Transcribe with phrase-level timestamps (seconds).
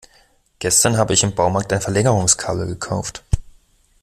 [0.57, 3.23] Gestern habe ich im Baumarkt ein Verlängerungskabel gekauft.